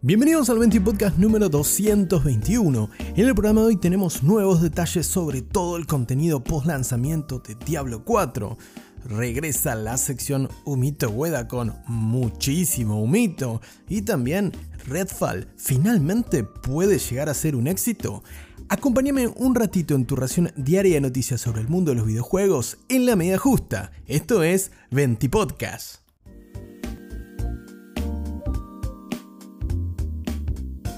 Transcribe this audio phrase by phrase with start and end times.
[0.00, 2.88] Bienvenidos al 20 Podcast número 221.
[3.14, 7.56] En el programa de hoy tenemos nuevos detalles sobre todo el contenido post lanzamiento de
[7.56, 8.56] Diablo 4.
[9.04, 13.60] Regresa la sección Humito Hueda con muchísimo humito.
[13.88, 14.52] Y también
[14.86, 18.22] Redfall finalmente puede llegar a ser un éxito.
[18.70, 22.78] Acompáñame un ratito en tu ración diaria de noticias sobre el mundo de los videojuegos
[22.88, 23.92] en la medida justa.
[24.06, 26.07] Esto es 20 Podcast.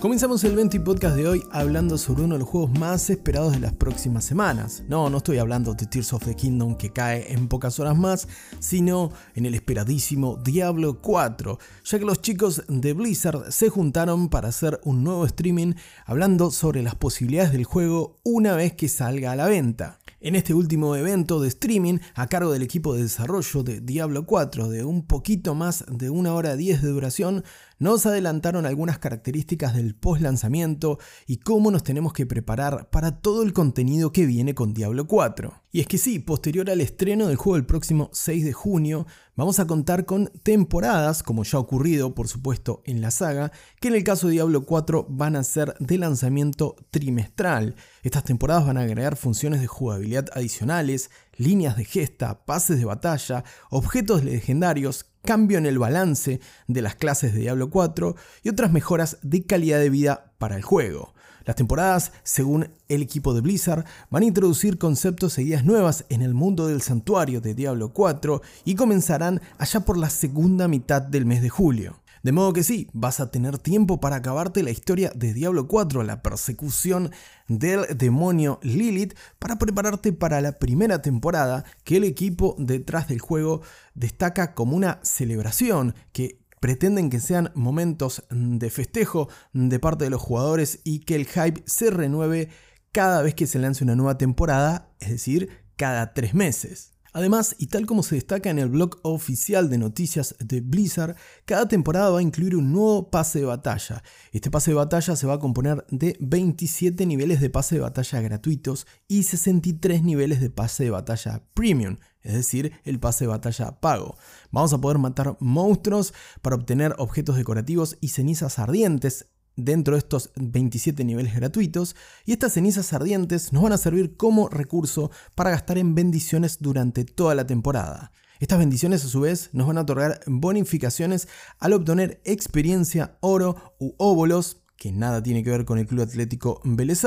[0.00, 3.60] Comenzamos el 20 podcast de hoy hablando sobre uno de los juegos más esperados de
[3.60, 4.82] las próximas semanas.
[4.88, 8.26] No, no estoy hablando de Tears of the Kingdom que cae en pocas horas más,
[8.60, 14.48] sino en el esperadísimo Diablo 4, ya que los chicos de Blizzard se juntaron para
[14.48, 15.74] hacer un nuevo streaming
[16.06, 20.00] hablando sobre las posibilidades del juego una vez que salga a la venta.
[20.22, 24.68] En este último evento de streaming a cargo del equipo de desarrollo de Diablo 4
[24.68, 27.42] de un poquito más de una hora 10 de duración,
[27.80, 33.42] nos adelantaron algunas características del post lanzamiento y cómo nos tenemos que preparar para todo
[33.42, 35.62] el contenido que viene con Diablo 4.
[35.72, 39.60] Y es que sí, posterior al estreno del juego el próximo 6 de junio, vamos
[39.60, 43.94] a contar con temporadas, como ya ha ocurrido por supuesto en la saga, que en
[43.94, 47.76] el caso de Diablo 4 van a ser de lanzamiento trimestral.
[48.02, 53.44] Estas temporadas van a agregar funciones de jugabilidad adicionales, líneas de gesta, pases de batalla,
[53.70, 59.18] objetos legendarios, cambio en el balance de las clases de Diablo 4 y otras mejoras
[59.22, 61.14] de calidad de vida para el juego.
[61.44, 66.22] Las temporadas, según el equipo de Blizzard, van a introducir conceptos e ideas nuevas en
[66.22, 71.26] el mundo del santuario de Diablo 4 y comenzarán allá por la segunda mitad del
[71.26, 72.00] mes de julio.
[72.22, 76.02] De modo que sí, vas a tener tiempo para acabarte la historia de Diablo 4,
[76.02, 77.12] la persecución
[77.48, 83.62] del demonio Lilith, para prepararte para la primera temporada que el equipo detrás del juego
[83.94, 90.20] destaca como una celebración que pretenden que sean momentos de festejo de parte de los
[90.20, 92.50] jugadores y que el hype se renueve
[92.92, 96.92] cada vez que se lance una nueva temporada, es decir, cada tres meses.
[97.12, 101.66] Además, y tal como se destaca en el blog oficial de noticias de Blizzard, cada
[101.66, 104.02] temporada va a incluir un nuevo pase de batalla.
[104.32, 108.20] Este pase de batalla se va a componer de 27 niveles de pase de batalla
[108.20, 113.80] gratuitos y 63 niveles de pase de batalla premium, es decir, el pase de batalla
[113.80, 114.16] pago.
[114.52, 119.26] Vamos a poder matar monstruos para obtener objetos decorativos y cenizas ardientes
[119.64, 124.48] dentro de estos 27 niveles gratuitos y estas cenizas ardientes nos van a servir como
[124.48, 128.12] recurso para gastar en bendiciones durante toda la temporada.
[128.40, 131.28] Estas bendiciones a su vez nos van a otorgar bonificaciones
[131.58, 136.62] al obtener experiencia, oro u óbolos que nada tiene que ver con el Club Atlético
[136.64, 137.04] Vélez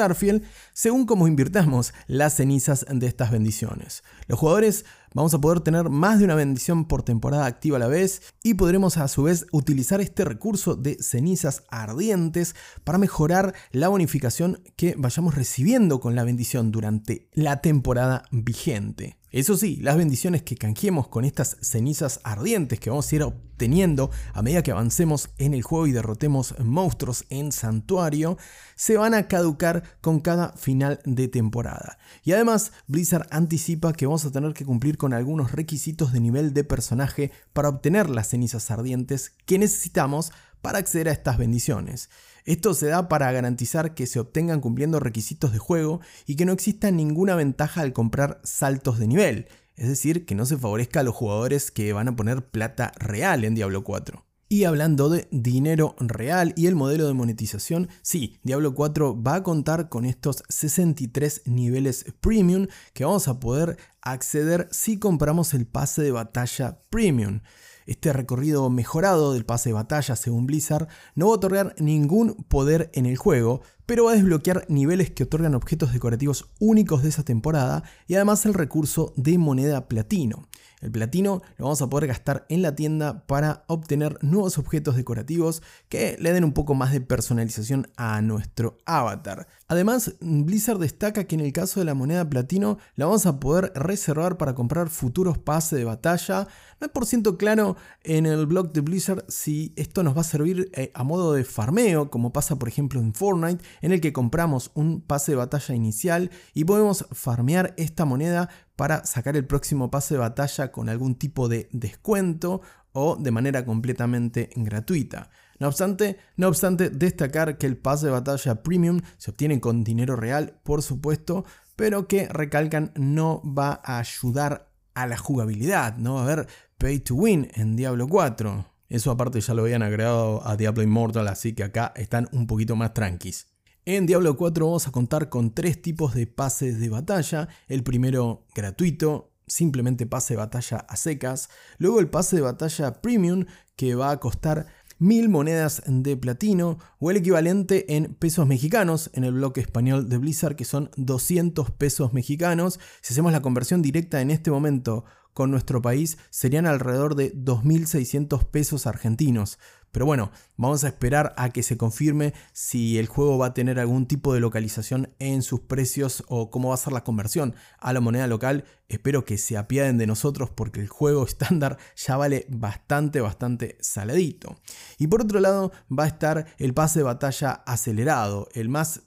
[0.74, 4.04] según cómo invirtamos las cenizas de estas bendiciones.
[4.28, 4.86] Los jugadores
[5.16, 8.54] vamos a poder tener más de una bendición por temporada activa a la vez y
[8.54, 14.94] podremos a su vez utilizar este recurso de cenizas ardientes para mejorar la bonificación que
[14.96, 19.18] vayamos recibiendo con la bendición durante la temporada vigente.
[19.34, 24.12] Eso sí, las bendiciones que canjeemos con estas cenizas ardientes que vamos a ir obteniendo
[24.32, 28.38] a medida que avancemos en el juego y derrotemos monstruos en santuario,
[28.76, 31.98] se van a caducar con cada final de temporada.
[32.24, 36.54] Y además, Blizzard anticipa que vamos a tener que cumplir con algunos requisitos de nivel
[36.54, 40.32] de personaje para obtener las cenizas ardientes que necesitamos
[40.64, 42.10] para acceder a estas bendiciones.
[42.46, 46.54] Esto se da para garantizar que se obtengan cumpliendo requisitos de juego y que no
[46.54, 51.04] exista ninguna ventaja al comprar saltos de nivel, es decir, que no se favorezca a
[51.04, 54.26] los jugadores que van a poner plata real en Diablo 4.
[54.50, 59.44] Y hablando de dinero real y el modelo de monetización, sí, Diablo 4 va a
[59.44, 66.04] contar con estos 63 niveles premium que vamos a poder acceder si compramos el pase
[66.04, 67.42] de batalla premium.
[67.86, 72.90] Este recorrido mejorado del pase de batalla, según Blizzard, no va a otorgar ningún poder
[72.94, 77.24] en el juego, pero va a desbloquear niveles que otorgan objetos decorativos únicos de esa
[77.24, 80.48] temporada y además el recurso de moneda platino.
[80.84, 85.64] El platino lo vamos a poder gastar en la tienda para obtener nuevos objetos decorativos
[85.88, 89.48] que le den un poco más de personalización a nuestro avatar.
[89.70, 93.72] Además, Blizzard destaca que en el caso de la moneda platino la vamos a poder
[93.76, 96.50] reservar para comprar futuros pases de batalla.
[96.82, 100.26] No es por ciento claro en el blog de Blizzard si esto nos va a
[100.26, 104.12] servir eh, a modo de farmeo, como pasa por ejemplo en Fortnite, en el que
[104.12, 109.92] compramos un pase de batalla inicial y podemos farmear esta moneda para sacar el próximo
[109.92, 112.62] pase de batalla con algún tipo de descuento
[112.92, 115.30] o de manera completamente gratuita.
[115.60, 120.16] No obstante, no obstante, destacar que el pase de batalla premium se obtiene con dinero
[120.16, 126.22] real, por supuesto, pero que recalcan no va a ayudar a la jugabilidad, no va
[126.22, 126.48] a haber
[126.78, 128.66] pay to win en Diablo 4.
[128.90, 132.76] Eso aparte ya lo habían agregado a Diablo Immortal, así que acá están un poquito
[132.76, 133.53] más tranquis.
[133.86, 137.50] En Diablo 4 vamos a contar con tres tipos de pases de batalla.
[137.68, 141.50] El primero gratuito, simplemente pase de batalla a secas.
[141.80, 143.44] Luego el pase de batalla premium
[143.76, 144.68] que va a costar
[145.00, 150.18] mil monedas de platino o el equivalente en pesos mexicanos en el bloque español de
[150.18, 152.80] Blizzard que son 200 pesos mexicanos.
[153.02, 155.04] Si hacemos la conversión directa en este momento
[155.34, 159.60] con nuestro país serían alrededor de 2.600 pesos argentinos.
[159.94, 163.80] Pero bueno, vamos a esperar a que se confirme si el juego va a tener
[163.80, 167.94] algún tipo de localización en sus precios o cómo va a ser la conversión a
[167.94, 168.66] la moneda local.
[168.90, 174.56] Espero que se apiaden de nosotros porque el juego estándar ya vale bastante, bastante saladito.
[174.98, 179.04] Y por otro lado va a estar el pase de batalla acelerado, el más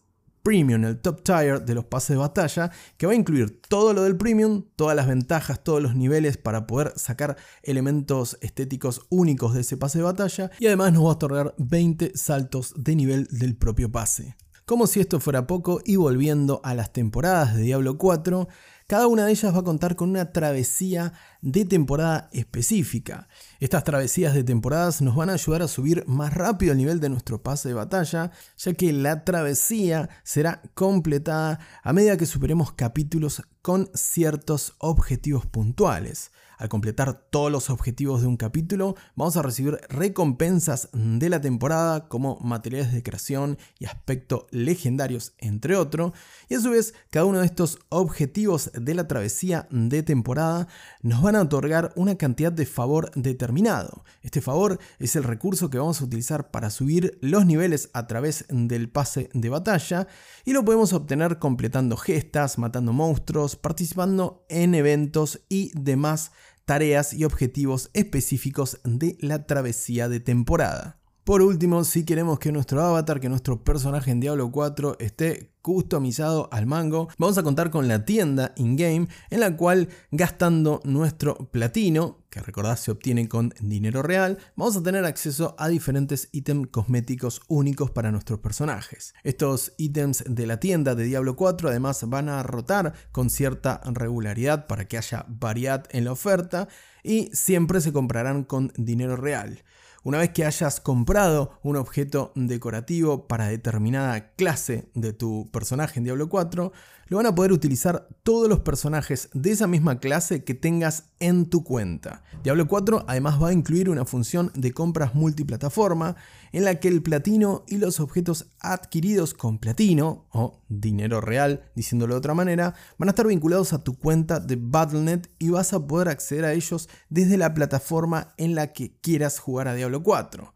[0.47, 4.05] Premium, el top tier de los pases de batalla, que va a incluir todo lo
[4.05, 9.63] del Premium, todas las ventajas, todos los niveles para poder sacar elementos estéticos únicos de
[9.63, 13.57] ese pase de batalla y además nos va a otorgar 20 saltos de nivel del
[13.57, 14.37] propio pase.
[14.67, 18.47] Como si esto fuera poco y volviendo a las temporadas de Diablo 4,
[18.87, 23.29] cada una de ellas va a contar con una travesía de temporada específica.
[23.59, 27.09] Estas travesías de temporadas nos van a ayudar a subir más rápido el nivel de
[27.09, 33.43] nuestro pase de batalla, ya que la travesía será completada a medida que superemos capítulos
[33.61, 36.31] con ciertos objetivos puntuales.
[36.59, 42.09] Al completar todos los objetivos de un capítulo, vamos a recibir recompensas de la temporada
[42.09, 46.13] como materiales de creación y aspecto legendarios, entre otros.
[46.49, 50.67] Y a su vez, cada uno de estos objetivos de la travesía de temporada
[51.03, 54.05] nos van a otorgar una cantidad de favor determinado.
[54.23, 58.47] Este favor es el recurso que vamos a utilizar para subir los niveles a través
[58.49, 60.09] del pase de batalla
[60.45, 66.33] y lo podemos obtener completando gestas, matando monstruos, participando en eventos y demás
[66.67, 70.99] tareas y objetivos específicos de la travesía de temporada.
[71.27, 76.49] Por último, si queremos que nuestro avatar, que nuestro personaje en Diablo 4 esté customizado
[76.53, 82.19] al mango, vamos a contar con la tienda in-game en la cual gastando nuestro platino,
[82.31, 87.41] que recordad se obtiene con dinero real, vamos a tener acceso a diferentes ítems cosméticos
[87.49, 89.13] únicos para nuestros personajes.
[89.25, 94.69] Estos ítems de la tienda de Diablo 4 además van a rotar con cierta regularidad
[94.69, 96.69] para que haya variedad en la oferta
[97.03, 99.65] y siempre se comprarán con dinero real.
[100.07, 106.05] Una vez que hayas comprado un objeto decorativo para determinada clase de tu personaje en
[106.05, 106.73] Diablo 4,
[107.09, 111.47] lo van a poder utilizar todos los personajes de esa misma clase que tengas en
[111.47, 112.23] tu cuenta.
[112.43, 116.17] Diablo 4 además va a incluir una función de compras multiplataforma
[116.53, 122.15] en la que el platino y los objetos adquiridos con platino o dinero real, diciéndolo
[122.15, 125.87] de otra manera, van a estar vinculados a tu cuenta de Battle.net y vas a
[125.87, 130.56] poder acceder a ellos desde la plataforma en la que quieras jugar a Diablo 4.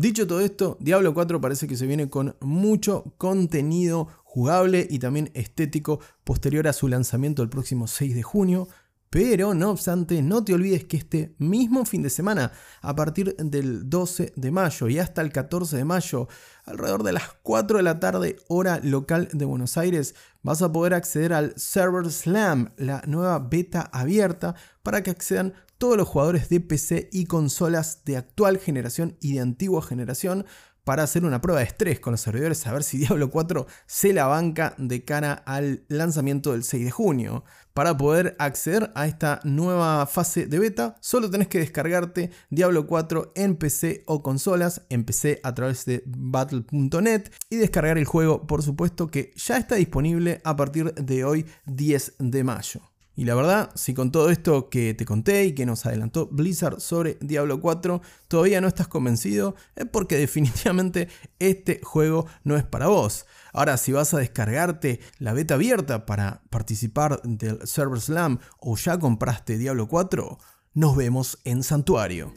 [0.00, 5.30] Dicho todo esto, Diablo 4 parece que se viene con mucho contenido jugable y también
[5.34, 8.66] estético posterior a su lanzamiento el próximo 6 de junio.
[9.10, 12.50] Pero no obstante, no te olvides que este mismo fin de semana,
[12.80, 16.28] a partir del 12 de mayo y hasta el 14 de mayo,
[16.64, 20.94] alrededor de las 4 de la tarde hora local de Buenos Aires, vas a poder
[20.94, 26.60] acceder al Server Slam, la nueva beta abierta, para que accedan todos los jugadores de
[26.60, 30.44] PC y consolas de actual generación y de antigua generación
[30.84, 34.12] para hacer una prueba de estrés con los servidores a ver si Diablo 4 se
[34.12, 37.44] la banca de cara al lanzamiento del 6 de junio.
[37.72, 43.32] Para poder acceder a esta nueva fase de beta, solo tenés que descargarte Diablo 4
[43.34, 48.62] en PC o consolas, en PC a través de battle.net y descargar el juego, por
[48.62, 52.89] supuesto que ya está disponible a partir de hoy 10 de mayo.
[53.16, 56.80] Y la verdad, si con todo esto que te conté y que nos adelantó Blizzard
[56.80, 62.86] sobre Diablo 4 todavía no estás convencido, es porque definitivamente este juego no es para
[62.86, 63.26] vos.
[63.52, 68.98] Ahora, si vas a descargarte la beta abierta para participar del Server Slam o ya
[68.98, 70.38] compraste Diablo 4,
[70.74, 72.32] nos vemos en Santuario.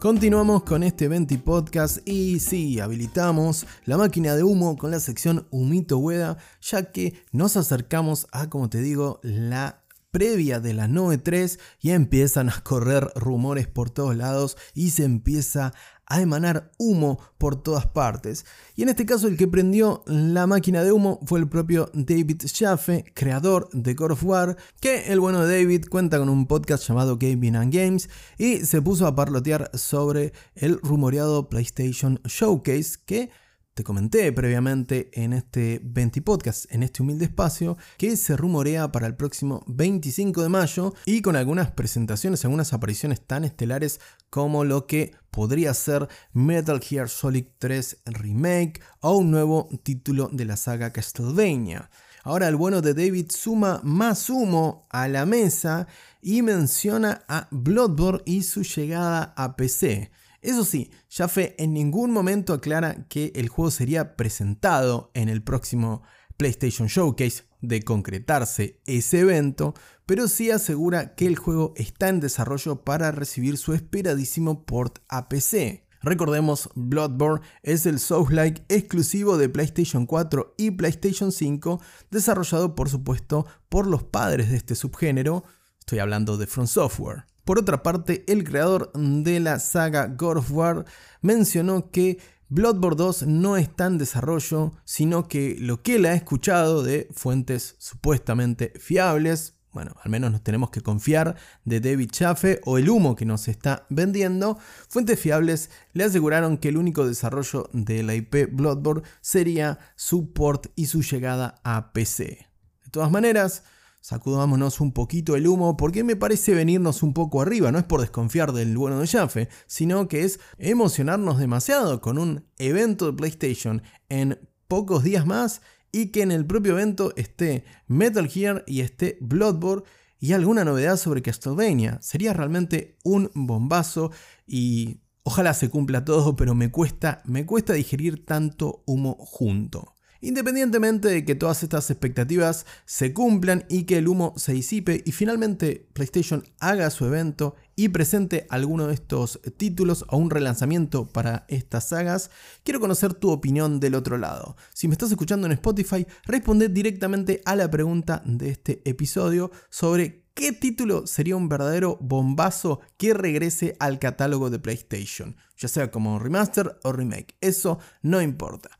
[0.00, 5.48] Continuamos con este Venti Podcast y sí, habilitamos la máquina de humo con la sección
[5.50, 11.58] Humito Hueda, ya que nos acercamos a, como te digo, la previa de la 9.3
[11.80, 15.74] y empiezan a correr rumores por todos lados y se empieza
[16.08, 18.46] a emanar humo por todas partes.
[18.74, 22.42] Y en este caso el que prendió la máquina de humo fue el propio David
[22.46, 26.86] Schaffe, creador de God of War, que el bueno de David cuenta con un podcast
[26.86, 33.30] llamado Gaming and Games y se puso a parlotear sobre el rumoreado PlayStation Showcase que
[33.78, 39.06] te comenté previamente en este 20 podcast, en este humilde espacio, que se rumorea para
[39.06, 44.88] el próximo 25 de mayo y con algunas presentaciones, algunas apariciones tan estelares como lo
[44.88, 50.92] que podría ser Metal Gear Solid 3 Remake o un nuevo título de la saga
[50.92, 51.88] Castlevania.
[52.24, 55.86] Ahora el bueno de David suma más humo a la mesa
[56.20, 60.10] y menciona a Bloodborne y su llegada a PC.
[60.40, 66.02] Eso sí, Jaffe en ningún momento aclara que el juego sería presentado en el próximo
[66.36, 69.74] PlayStation Showcase de concretarse ese evento,
[70.06, 75.28] pero sí asegura que el juego está en desarrollo para recibir su esperadísimo port a
[75.28, 75.84] PC.
[76.00, 81.80] Recordemos, Bloodborne es el Souls-like exclusivo de PlayStation 4 y PlayStation 5,
[82.12, 85.42] desarrollado por supuesto por los padres de este subgénero,
[85.80, 87.27] estoy hablando de From Software.
[87.48, 90.84] Por otra parte, el creador de la saga God of War
[91.22, 92.18] mencionó que
[92.50, 97.76] Bloodborne 2 no está en desarrollo, sino que lo que él ha escuchado de fuentes
[97.78, 103.16] supuestamente fiables, bueno, al menos nos tenemos que confiar de David Chafe o el humo
[103.16, 108.52] que nos está vendiendo, fuentes fiables le aseguraron que el único desarrollo de la IP
[108.52, 112.46] Bloodborne sería su port y su llegada a PC.
[112.84, 113.62] De todas maneras,
[114.00, 118.00] sacudámonos un poquito el humo porque me parece venirnos un poco arriba, no es por
[118.00, 123.82] desconfiar del bueno de Jaffe, sino que es emocionarnos demasiado con un evento de PlayStation
[124.08, 125.62] en pocos días más
[125.92, 129.84] y que en el propio evento esté Metal Gear y esté Bloodborne
[130.20, 131.98] y alguna novedad sobre Castlevania.
[132.02, 134.10] Sería realmente un bombazo
[134.46, 139.94] y ojalá se cumpla todo, pero me cuesta, me cuesta digerir tanto humo junto.
[140.20, 145.12] Independientemente de que todas estas expectativas se cumplan y que el humo se disipe y
[145.12, 151.46] finalmente PlayStation haga su evento y presente alguno de estos títulos o un relanzamiento para
[151.46, 152.32] estas sagas,
[152.64, 154.56] quiero conocer tu opinión del otro lado.
[154.74, 160.24] Si me estás escuchando en Spotify, responde directamente a la pregunta de este episodio sobre
[160.34, 166.18] qué título sería un verdadero bombazo que regrese al catálogo de PlayStation, ya sea como
[166.18, 168.70] remaster o remake, eso no importa.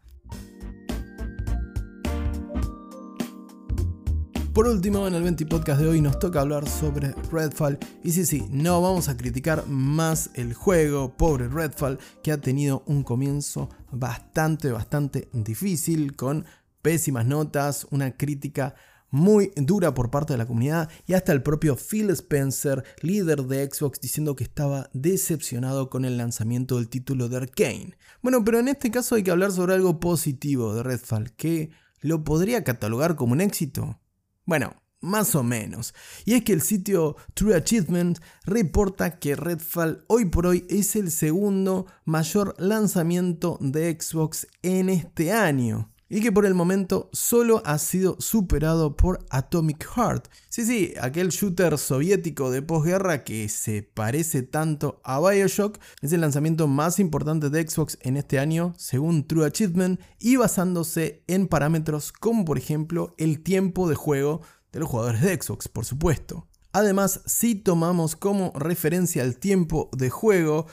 [4.58, 7.78] Por último, en el 20 podcast de hoy nos toca hablar sobre Redfall.
[8.02, 12.82] Y sí, sí, no vamos a criticar más el juego, pobre Redfall, que ha tenido
[12.86, 16.44] un comienzo bastante, bastante difícil, con
[16.82, 18.74] pésimas notas, una crítica
[19.10, 23.70] muy dura por parte de la comunidad y hasta el propio Phil Spencer, líder de
[23.70, 27.96] Xbox, diciendo que estaba decepcionado con el lanzamiento del título de Arkane.
[28.22, 32.24] Bueno, pero en este caso hay que hablar sobre algo positivo de Redfall, que lo
[32.24, 34.00] podría catalogar como un éxito.
[34.48, 35.92] Bueno, más o menos.
[36.24, 41.10] Y es que el sitio True Achievement reporta que Redfall hoy por hoy es el
[41.10, 47.78] segundo mayor lanzamiento de Xbox en este año y que por el momento solo ha
[47.78, 50.28] sido superado por Atomic Heart.
[50.48, 56.20] Sí, sí, aquel shooter soviético de posguerra que se parece tanto a Bioshock, es el
[56.20, 62.12] lanzamiento más importante de Xbox en este año según True Achievement y basándose en parámetros
[62.12, 64.40] como por ejemplo el tiempo de juego
[64.72, 66.46] de los jugadores de Xbox, por supuesto.
[66.72, 70.66] Además, si tomamos como referencia el tiempo de juego,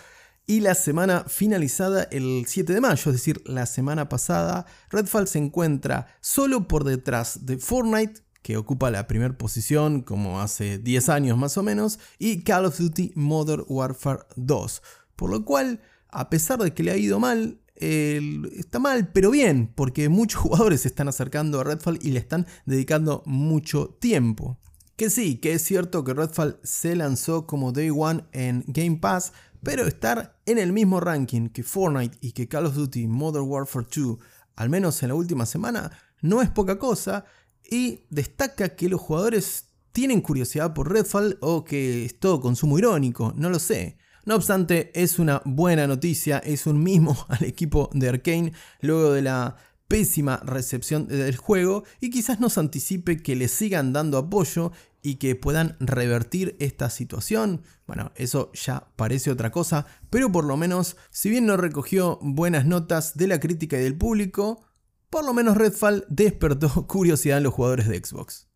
[0.48, 5.40] y la semana finalizada el 7 de mayo, es decir, la semana pasada, Redfall se
[5.40, 11.38] encuentra solo por detrás de Fortnite, que ocupa la primera posición como hace 10 años
[11.38, 14.84] más o menos, y Call of Duty Modern Warfare 2.
[15.16, 19.72] Por lo cual, a pesar de que le ha ido mal, está mal, pero bien,
[19.74, 24.60] porque muchos jugadores se están acercando a Redfall y le están dedicando mucho tiempo.
[24.96, 29.34] Que sí, que es cierto que Redfall se lanzó como Day One en Game Pass,
[29.62, 33.86] pero estar en el mismo ranking que Fortnite y que Call of Duty Modern Warfare
[33.94, 34.18] 2,
[34.56, 37.26] al menos en la última semana, no es poca cosa
[37.70, 43.34] y destaca que los jugadores tienen curiosidad por Redfall o que es todo consumo irónico,
[43.36, 43.98] no lo sé.
[44.26, 49.22] No obstante, es una buena noticia, es un mimo al equipo de Arkane luego de
[49.22, 49.58] la
[49.88, 55.36] pésima recepción del juego y quizás nos anticipe que le sigan dando apoyo y que
[55.36, 57.62] puedan revertir esta situación.
[57.86, 62.66] Bueno, eso ya parece otra cosa, pero por lo menos, si bien no recogió buenas
[62.66, 64.66] notas de la crítica y del público,
[65.12, 68.48] por lo menos Redfall despertó curiosidad en los jugadores de Xbox.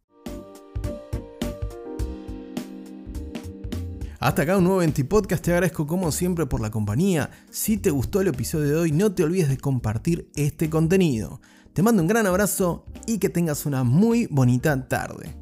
[4.20, 7.30] Hasta acá un nuevo Podcast, te agradezco como siempre por la compañía.
[7.52, 11.40] Si te gustó el episodio de hoy, no te olvides de compartir este contenido.
[11.72, 15.39] Te mando un gran abrazo y que tengas una muy bonita tarde.